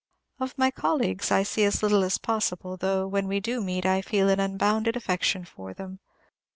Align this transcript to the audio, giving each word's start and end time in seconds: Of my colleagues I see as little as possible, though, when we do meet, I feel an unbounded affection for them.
Of 0.39 0.57
my 0.57 0.71
colleagues 0.71 1.29
I 1.29 1.43
see 1.43 1.63
as 1.63 1.83
little 1.83 2.03
as 2.03 2.17
possible, 2.17 2.75
though, 2.75 3.05
when 3.05 3.27
we 3.27 3.39
do 3.39 3.61
meet, 3.61 3.85
I 3.85 4.01
feel 4.01 4.29
an 4.29 4.39
unbounded 4.39 4.95
affection 4.95 5.45
for 5.45 5.75
them. 5.75 5.99